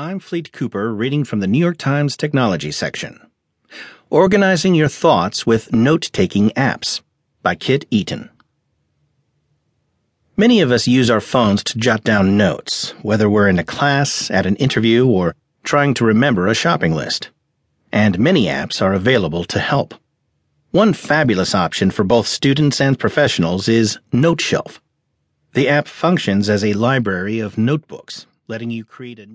I'm 0.00 0.20
Fleet 0.20 0.52
Cooper 0.52 0.94
reading 0.94 1.24
from 1.24 1.40
the 1.40 1.48
New 1.48 1.58
York 1.58 1.76
Times 1.76 2.16
Technology 2.16 2.70
section. 2.70 3.18
Organizing 4.10 4.76
Your 4.76 4.86
Thoughts 4.86 5.44
with 5.44 5.72
Note 5.72 6.10
Taking 6.12 6.50
Apps 6.50 7.00
by 7.42 7.56
Kit 7.56 7.84
Eaton. 7.90 8.30
Many 10.36 10.60
of 10.60 10.70
us 10.70 10.86
use 10.86 11.10
our 11.10 11.20
phones 11.20 11.64
to 11.64 11.78
jot 11.78 12.04
down 12.04 12.36
notes, 12.36 12.94
whether 13.02 13.28
we're 13.28 13.48
in 13.48 13.58
a 13.58 13.64
class, 13.64 14.30
at 14.30 14.46
an 14.46 14.54
interview, 14.54 15.04
or 15.04 15.34
trying 15.64 15.94
to 15.94 16.04
remember 16.04 16.46
a 16.46 16.54
shopping 16.54 16.94
list. 16.94 17.30
And 17.90 18.20
many 18.20 18.44
apps 18.44 18.80
are 18.80 18.94
available 18.94 19.42
to 19.46 19.58
help. 19.58 19.94
One 20.70 20.92
fabulous 20.92 21.56
option 21.56 21.90
for 21.90 22.04
both 22.04 22.28
students 22.28 22.80
and 22.80 22.96
professionals 22.96 23.68
is 23.68 23.98
NoteShelf. 24.12 24.78
The 25.54 25.68
app 25.68 25.88
functions 25.88 26.48
as 26.48 26.64
a 26.64 26.74
library 26.74 27.40
of 27.40 27.58
notebooks, 27.58 28.26
letting 28.46 28.70
you 28.70 28.84
create 28.84 29.18
a 29.18 29.26